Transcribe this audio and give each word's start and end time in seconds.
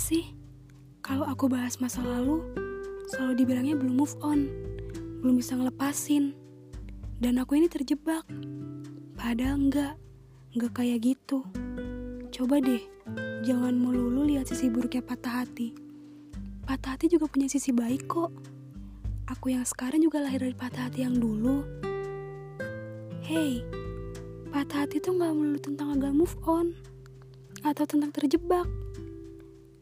sih? 0.00 0.32
Kalau 1.04 1.28
aku 1.28 1.52
bahas 1.52 1.76
masa 1.76 2.00
lalu, 2.00 2.40
selalu 3.12 3.44
dibilangnya 3.44 3.76
belum 3.76 4.00
move 4.00 4.16
on, 4.24 4.48
belum 5.20 5.36
bisa 5.36 5.60
ngelepasin. 5.60 6.32
Dan 7.20 7.36
aku 7.36 7.60
ini 7.60 7.68
terjebak. 7.68 8.24
Padahal 9.20 9.60
enggak, 9.60 10.00
enggak 10.56 10.72
kayak 10.72 11.04
gitu. 11.04 11.44
Coba 12.32 12.64
deh, 12.64 12.80
jangan 13.44 13.76
melulu 13.76 14.24
lihat 14.24 14.48
sisi 14.48 14.72
buruknya 14.72 15.04
patah 15.04 15.44
hati. 15.44 15.76
Patah 16.64 16.96
hati 16.96 17.12
juga 17.12 17.28
punya 17.28 17.52
sisi 17.52 17.68
baik 17.68 18.08
kok. 18.08 18.32
Aku 19.28 19.52
yang 19.52 19.68
sekarang 19.68 20.00
juga 20.00 20.24
lahir 20.24 20.40
dari 20.40 20.56
patah 20.56 20.88
hati 20.88 21.04
yang 21.04 21.20
dulu. 21.20 21.60
Hey, 23.20 23.60
patah 24.48 24.88
hati 24.88 24.96
tuh 24.96 25.20
gak 25.20 25.36
melulu 25.36 25.60
tentang 25.60 25.92
agak 25.92 26.16
move 26.16 26.34
on 26.48 26.72
atau 27.60 27.84
tentang 27.84 28.08
terjebak. 28.16 28.64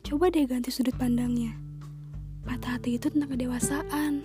Coba 0.09 0.33
deh 0.33 0.49
ganti 0.49 0.73
sudut 0.73 0.97
pandangnya. 0.97 1.53
Patah 2.41 2.81
hati 2.81 2.97
itu 2.97 3.13
tentang 3.13 3.29
kedewasaan. 3.29 4.25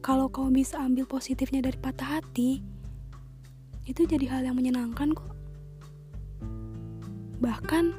Kalau 0.00 0.32
kamu 0.32 0.64
bisa 0.64 0.80
ambil 0.80 1.04
positifnya 1.04 1.60
dari 1.60 1.76
patah 1.76 2.16
hati, 2.16 2.64
itu 3.84 4.08
jadi 4.08 4.24
hal 4.24 4.48
yang 4.48 4.56
menyenangkan 4.56 5.12
kok. 5.12 5.36
Bahkan, 7.44 7.92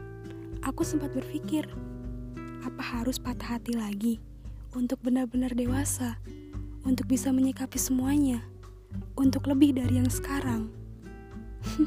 aku 0.66 0.81
sempat 0.81 1.13
berpikir, 1.13 1.70
apa 2.66 2.81
harus 2.81 3.22
patah 3.22 3.61
hati 3.61 3.77
lagi 3.77 4.17
untuk 4.73 5.05
benar-benar 5.05 5.53
dewasa, 5.53 6.17
untuk 6.81 7.05
bisa 7.13 7.30
menyikapi 7.30 7.77
semuanya, 7.77 8.41
untuk 9.13 9.45
lebih 9.45 9.77
dari 9.77 10.02
yang 10.02 10.09
sekarang. 10.09 10.66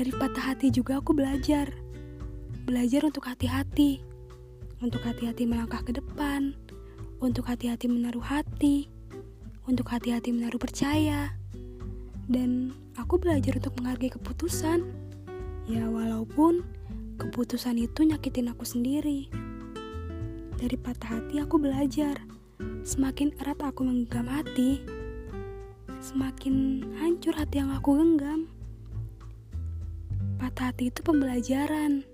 dari 0.00 0.08
patah 0.16 0.56
hati 0.56 0.72
juga 0.72 1.04
aku 1.04 1.12
belajar 1.12 1.84
belajar 2.66 3.06
untuk 3.06 3.30
hati-hati, 3.30 4.02
untuk 4.82 4.98
hati-hati 5.06 5.46
melangkah 5.46 5.86
ke 5.86 5.94
depan, 5.94 6.58
untuk 7.22 7.46
hati-hati 7.46 7.86
menaruh 7.86 8.26
hati, 8.26 8.90
untuk 9.70 9.86
hati-hati 9.86 10.34
menaruh 10.34 10.58
percaya. 10.58 11.30
Dan 12.26 12.74
aku 12.98 13.22
belajar 13.22 13.62
untuk 13.62 13.78
menghargai 13.78 14.10
keputusan. 14.10 14.82
Ya 15.70 15.86
walaupun 15.86 16.66
keputusan 17.22 17.78
itu 17.78 18.02
nyakitin 18.02 18.50
aku 18.50 18.66
sendiri. 18.66 19.30
Dari 20.58 20.74
patah 20.74 21.22
hati 21.22 21.38
aku 21.38 21.62
belajar. 21.62 22.18
Semakin 22.82 23.30
erat 23.42 23.62
aku 23.62 23.82
menggenggam 23.82 24.30
hati, 24.30 24.78
semakin 25.98 26.86
hancur 26.98 27.34
hati 27.34 27.62
yang 27.62 27.74
aku 27.74 27.98
genggam. 27.98 28.46
Patah 30.38 30.70
hati 30.70 30.94
itu 30.94 31.02
pembelajaran 31.02 32.06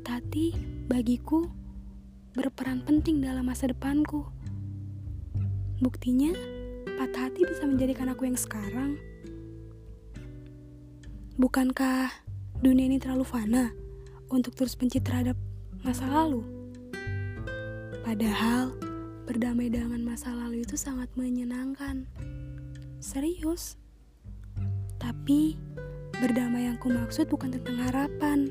patah 0.00 0.16
hati 0.16 0.56
bagiku 0.88 1.44
berperan 2.32 2.80
penting 2.88 3.20
dalam 3.20 3.44
masa 3.44 3.68
depanku. 3.68 4.24
Buktinya, 5.76 6.32
patah 6.96 7.28
hati 7.28 7.44
bisa 7.44 7.68
menjadikan 7.68 8.08
aku 8.08 8.24
yang 8.24 8.40
sekarang. 8.40 8.96
Bukankah 11.36 12.16
dunia 12.64 12.88
ini 12.88 12.96
terlalu 12.96 13.28
fana 13.28 13.76
untuk 14.32 14.56
terus 14.56 14.72
benci 14.72 15.04
terhadap 15.04 15.36
masa 15.84 16.08
lalu? 16.08 16.48
Padahal, 18.00 18.72
berdamai 19.28 19.68
dengan 19.68 20.00
masa 20.00 20.32
lalu 20.32 20.64
itu 20.64 20.80
sangat 20.80 21.12
menyenangkan. 21.12 22.08
Serius. 23.04 23.76
Tapi, 24.96 25.60
berdamai 26.16 26.72
yang 26.72 26.80
ku 26.80 26.88
maksud 26.88 27.28
bukan 27.28 27.52
tentang 27.52 27.84
harapan 27.84 28.48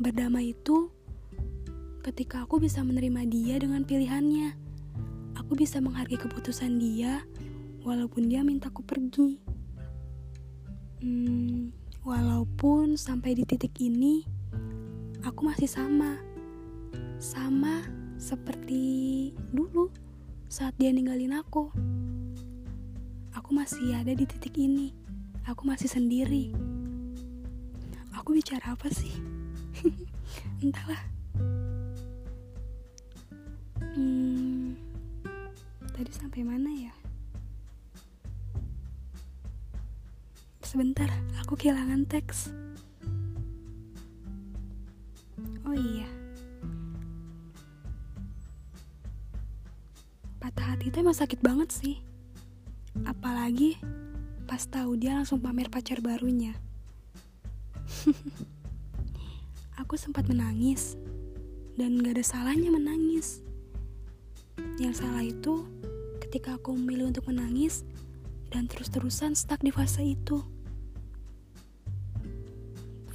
Berdamai 0.00 0.56
itu 0.56 0.88
ketika 2.00 2.48
aku 2.48 2.56
bisa 2.56 2.80
menerima 2.80 3.20
dia 3.28 3.60
dengan 3.60 3.84
pilihannya. 3.84 4.56
Aku 5.36 5.52
bisa 5.52 5.76
menghargai 5.76 6.16
keputusan 6.16 6.80
dia 6.80 7.20
walaupun 7.84 8.32
dia 8.32 8.40
mintaku 8.40 8.80
pergi. 8.80 9.36
Hmm, 11.04 11.68
walaupun 12.00 12.96
sampai 12.96 13.36
di 13.36 13.44
titik 13.44 13.76
ini 13.76 14.24
aku 15.20 15.44
masih 15.44 15.68
sama. 15.68 16.16
Sama 17.20 17.84
seperti 18.16 19.36
dulu 19.52 19.92
saat 20.48 20.72
dia 20.80 20.96
ninggalin 20.96 21.36
aku. 21.36 21.68
Aku 23.36 23.52
masih 23.52 24.00
ada 24.00 24.16
di 24.16 24.24
titik 24.24 24.56
ini. 24.56 24.96
Aku 25.44 25.68
masih 25.68 25.92
sendiri. 25.92 26.56
Aku 28.16 28.32
bicara 28.32 28.72
apa 28.72 28.88
sih? 28.88 29.39
entahlah. 30.64 31.02
Hmm, 33.94 34.76
tadi 35.92 36.12
sampai 36.14 36.40
mana 36.46 36.70
ya? 36.70 36.94
Sebentar 40.62 41.10
aku 41.42 41.58
kehilangan 41.58 42.06
teks. 42.06 42.54
Oh 45.66 45.74
iya. 45.74 46.06
Patah 50.38 50.76
hati 50.76 50.88
itu 50.88 51.02
emang 51.02 51.18
sakit 51.18 51.42
banget 51.42 51.68
sih. 51.74 51.96
Apalagi 53.02 53.78
pas 54.50 54.66
tahu 54.66 54.98
dia 54.98 55.14
langsung 55.14 55.38
pamer 55.38 55.70
pacar 55.70 56.02
barunya 56.02 56.50
aku 59.80 59.96
sempat 59.96 60.28
menangis 60.28 61.00
dan 61.80 61.96
gak 62.04 62.20
ada 62.20 62.24
salahnya 62.24 62.68
menangis. 62.68 63.40
Yang 64.76 65.00
salah 65.00 65.24
itu 65.24 65.64
ketika 66.20 66.60
aku 66.60 66.76
memilih 66.76 67.08
untuk 67.08 67.24
menangis 67.32 67.88
dan 68.52 68.68
terus-terusan 68.68 69.32
stuck 69.32 69.64
di 69.64 69.72
fase 69.72 70.04
itu. 70.04 70.44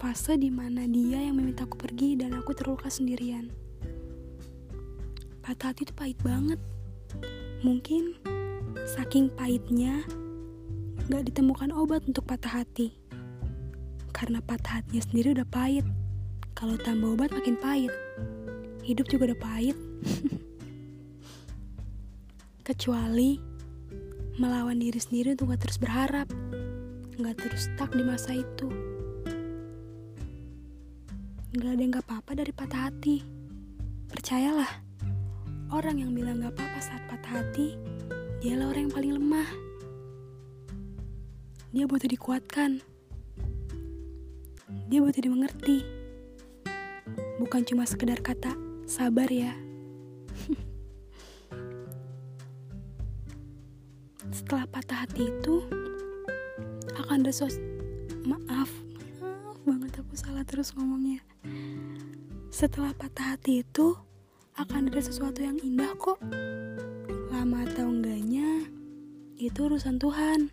Fase 0.02 0.42
di 0.42 0.50
mana 0.50 0.90
dia 0.90 1.22
yang 1.22 1.38
meminta 1.38 1.70
aku 1.70 1.78
pergi 1.78 2.18
dan 2.18 2.34
aku 2.34 2.58
terluka 2.58 2.90
sendirian. 2.90 3.54
Patah 5.46 5.70
hati 5.70 5.86
itu 5.86 5.94
pahit 5.94 6.18
banget. 6.26 6.58
Mungkin 7.62 8.18
saking 8.98 9.30
pahitnya 9.38 10.02
gak 11.14 11.30
ditemukan 11.30 11.70
obat 11.70 12.02
untuk 12.10 12.26
patah 12.26 12.66
hati. 12.66 12.98
Karena 14.10 14.42
patah 14.42 14.82
hatinya 14.82 15.04
sendiri 15.06 15.38
udah 15.38 15.46
pahit. 15.46 15.86
Kalau 16.56 16.80
tambah 16.80 17.20
obat 17.20 17.36
makin 17.36 17.60
pahit. 17.60 17.92
Hidup 18.80 19.12
juga 19.12 19.36
udah 19.36 19.40
pahit. 19.44 19.76
Kecuali 22.68 23.36
melawan 24.40 24.80
diri 24.80 24.96
sendiri 24.96 25.36
untuk 25.36 25.52
gak 25.52 25.68
terus 25.68 25.76
berharap. 25.76 26.32
Gak 27.20 27.36
terus 27.44 27.68
stuck 27.68 27.92
di 27.92 28.08
masa 28.08 28.40
itu. 28.40 28.72
Gak 31.60 31.76
ada 31.76 31.82
yang 31.84 31.92
gak 31.92 32.08
apa-apa 32.08 32.32
dari 32.40 32.56
patah 32.56 32.88
hati. 32.88 33.20
Percayalah, 34.08 34.72
orang 35.76 36.08
yang 36.08 36.16
bilang 36.16 36.40
gak 36.40 36.56
apa-apa 36.56 36.80
saat 36.80 37.04
patah 37.12 37.44
hati, 37.44 37.76
dialah 38.40 38.72
orang 38.72 38.88
yang 38.88 38.96
paling 38.96 39.12
lemah. 39.20 39.50
Dia 41.76 41.84
butuh 41.84 42.08
dikuatkan. 42.08 42.80
Dia 44.88 45.04
butuh 45.04 45.20
dimengerti 45.20 46.05
bukan 47.38 47.62
cuma 47.68 47.84
sekedar 47.84 48.20
kata 48.24 48.56
sabar 48.86 49.28
ya. 49.28 49.54
Setelah 54.36 54.68
patah 54.68 55.08
hati 55.08 55.32
itu 55.32 55.64
akan 56.96 57.24
ada 57.24 57.32
sos 57.32 57.58
maaf, 58.26 58.70
maaf 59.22 59.58
banget 59.64 60.02
aku 60.02 60.14
salah 60.18 60.44
terus 60.44 60.74
ngomongnya. 60.76 61.22
Setelah 62.52 62.92
patah 62.96 63.36
hati 63.36 63.64
itu 63.64 63.96
akan 64.56 64.88
ada 64.92 65.02
sesuatu 65.04 65.44
yang 65.44 65.60
indah 65.60 65.92
kok. 66.00 66.20
Lama 67.32 67.68
atau 67.68 67.92
enggaknya 67.92 68.72
itu 69.36 69.60
urusan 69.68 70.00
Tuhan. 70.00 70.48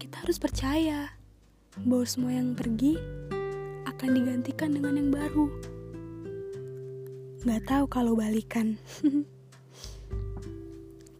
Kita 0.00 0.24
harus 0.24 0.40
percaya 0.40 1.12
bahwa 1.84 2.04
semua 2.08 2.32
yang 2.32 2.56
pergi 2.56 2.96
akan 3.98 4.14
digantikan 4.14 4.70
dengan 4.70 4.94
yang 4.94 5.10
baru. 5.10 5.50
Gak 7.42 7.66
tahu 7.66 7.84
kalau 7.90 8.14
balikan. 8.14 8.78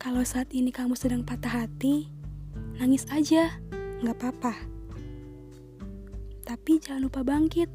kalau 0.02 0.22
saat 0.22 0.46
ini 0.54 0.70
kamu 0.70 0.94
sedang 0.94 1.26
patah 1.26 1.66
hati, 1.66 2.06
nangis 2.78 3.02
aja, 3.10 3.50
gak 3.98 4.14
apa-apa. 4.22 4.54
Tapi 6.46 6.78
jangan 6.78 7.10
lupa 7.10 7.26
bangkit. 7.26 7.66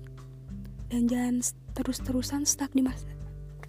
Dan 0.87 1.11
jangan 1.11 1.43
terus-terusan 1.75 2.47
stuck 2.47 2.71
di 2.71 2.87
masa. 2.87 3.11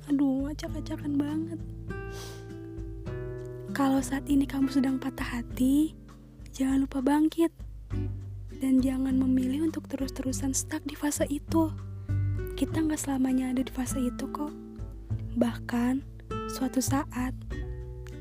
Aduh, 0.07 0.47
acak-acakan 0.55 1.19
banget. 1.19 1.59
Kalau 3.75 3.99
saat 3.99 4.23
ini 4.31 4.47
kamu 4.47 4.71
sedang 4.71 5.03
patah 5.03 5.43
hati, 5.43 5.99
jangan 6.55 6.87
lupa 6.87 7.03
bangkit. 7.03 7.64
Dan 8.65 8.81
jangan 8.81 9.13
memilih 9.21 9.69
untuk 9.69 9.85
terus-terusan 9.93 10.57
stuck 10.57 10.81
di 10.89 10.97
fase 10.97 11.29
itu. 11.29 11.69
Kita 12.57 12.81
nggak 12.81 12.97
selamanya 12.97 13.53
ada 13.53 13.61
di 13.61 13.69
fase 13.69 14.01
itu 14.01 14.25
kok. 14.33 14.57
Bahkan, 15.37 16.01
suatu 16.49 16.81
saat, 16.81 17.37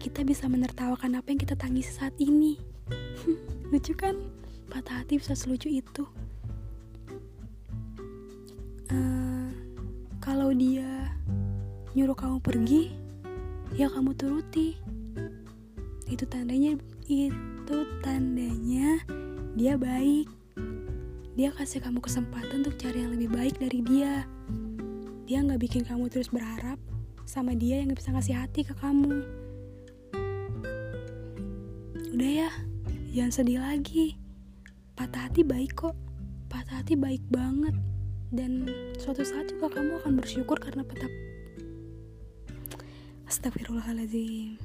kita 0.04 0.28
bisa 0.28 0.52
menertawakan 0.52 1.16
apa 1.16 1.32
yang 1.32 1.40
kita 1.40 1.56
tangisi 1.56 1.96
saat 1.96 2.12
ini. 2.20 2.60
Lucu 3.72 3.96
kan? 3.96 4.20
Patah 4.68 5.00
hati 5.00 5.16
bisa 5.16 5.32
selucu 5.32 5.72
itu. 5.72 6.04
Uh, 8.92 9.48
kalau 10.20 10.52
dia 10.52 11.08
nyuruh 11.96 12.20
kamu 12.20 12.44
pergi, 12.44 12.92
ya 13.80 13.88
kamu 13.88 14.12
turuti. 14.20 14.76
Itu 16.12 16.28
tandanya 16.28 16.76
itu 17.08 17.78
tandanya 18.04 19.00
dia 19.54 19.78
baik. 19.78 20.30
Dia 21.34 21.50
kasih 21.54 21.82
kamu 21.82 22.02
kesempatan 22.02 22.66
untuk 22.66 22.78
cari 22.78 23.06
yang 23.06 23.14
lebih 23.14 23.30
baik 23.30 23.58
dari 23.62 23.82
dia. 23.86 24.26
Dia 25.30 25.46
nggak 25.46 25.62
bikin 25.62 25.84
kamu 25.86 26.10
terus 26.10 26.30
berharap 26.30 26.78
sama 27.24 27.54
dia 27.58 27.80
yang 27.80 27.94
gak 27.94 28.02
bisa 28.04 28.12
ngasih 28.14 28.36
hati 28.38 28.62
ke 28.66 28.74
kamu. 28.78 29.24
Udah 32.14 32.30
ya, 32.30 32.50
jangan 33.14 33.34
sedih 33.34 33.62
lagi. 33.62 34.18
Patah 34.94 35.30
hati 35.30 35.42
baik 35.42 35.74
kok. 35.74 35.98
Patah 36.50 36.82
hati 36.86 36.94
baik 36.94 37.22
banget. 37.34 37.74
Dan 38.34 38.66
suatu 38.98 39.22
saat 39.22 39.50
juga 39.54 39.70
kamu 39.70 40.02
akan 40.02 40.18
bersyukur 40.18 40.58
karena 40.58 40.82
patah 40.82 41.06
Astagfirullahaladzim 43.30 44.58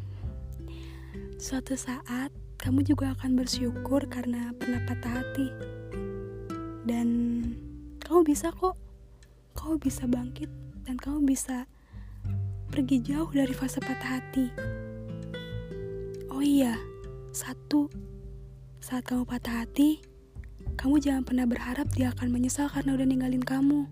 Suatu 1.36 1.76
saat 1.76 2.32
kamu 2.58 2.82
juga 2.82 3.14
akan 3.14 3.38
bersyukur 3.38 4.02
karena 4.10 4.50
pernah 4.58 4.82
patah 4.82 5.22
hati. 5.22 5.46
Dan 6.82 7.08
kamu 8.02 8.26
bisa 8.26 8.50
kok. 8.50 8.74
Kamu 9.54 9.82
bisa 9.82 10.06
bangkit 10.06 10.46
Dan 10.86 10.94
kamu 11.02 11.26
bisa 11.26 11.66
pergi 12.70 13.02
jauh 13.02 13.30
dari 13.30 13.54
fase 13.54 13.78
patah 13.78 14.18
hati. 14.18 14.50
Oh 16.34 16.42
iya, 16.42 16.74
satu. 17.30 17.86
Saat 18.82 19.06
kamu 19.06 19.22
patah 19.26 19.62
hati 19.66 20.02
Kamu 20.78 21.02
jangan 21.02 21.26
pernah 21.26 21.46
berharap 21.46 21.90
dia 21.94 22.14
akan 22.14 22.30
menyesal 22.30 22.70
karena 22.70 22.94
udah 22.94 23.06
ninggalin 23.06 23.42
kamu. 23.42 23.86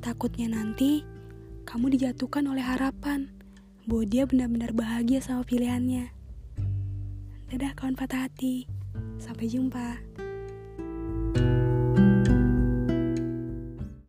Takutnya 0.00 0.48
nanti 0.48 1.04
kamu 1.68 1.92
dijatuhkan 1.96 2.48
oleh 2.48 2.64
harapan 2.64 3.32
bahwa 3.84 4.04
dia 4.08 4.24
benar-benar 4.24 4.72
bahagia 4.72 5.20
sama 5.20 5.44
pilihannya. 5.44 6.21
Dadah 7.52 7.76
kawan 7.76 7.92
patah 7.92 8.24
hati. 8.24 8.64
Sampai 9.20 9.44
jumpa. 9.44 10.00